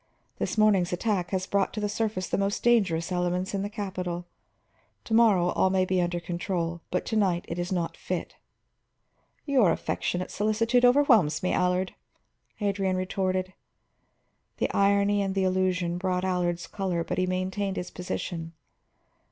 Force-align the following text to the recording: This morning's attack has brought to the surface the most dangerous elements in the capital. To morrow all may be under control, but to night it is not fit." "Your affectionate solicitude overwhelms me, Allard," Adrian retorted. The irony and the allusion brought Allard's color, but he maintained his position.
This 0.39 0.57
morning's 0.57 0.91
attack 0.91 1.29
has 1.29 1.45
brought 1.45 1.73
to 1.73 1.79
the 1.79 1.87
surface 1.87 2.27
the 2.27 2.35
most 2.35 2.63
dangerous 2.63 3.11
elements 3.11 3.53
in 3.53 3.61
the 3.61 3.69
capital. 3.69 4.25
To 5.03 5.13
morrow 5.13 5.49
all 5.51 5.69
may 5.69 5.85
be 5.85 6.01
under 6.01 6.19
control, 6.19 6.81
but 6.89 7.05
to 7.05 7.15
night 7.15 7.45
it 7.47 7.59
is 7.59 7.71
not 7.71 7.95
fit." 7.95 8.35
"Your 9.45 9.71
affectionate 9.71 10.31
solicitude 10.31 10.85
overwhelms 10.85 11.43
me, 11.43 11.53
Allard," 11.53 11.93
Adrian 12.61 12.95
retorted. 12.97 13.53
The 14.57 14.71
irony 14.75 15.21
and 15.21 15.35
the 15.35 15.43
allusion 15.43 15.99
brought 15.99 16.25
Allard's 16.25 16.65
color, 16.65 17.03
but 17.03 17.19
he 17.19 17.27
maintained 17.27 17.77
his 17.77 17.91
position. 17.91 18.53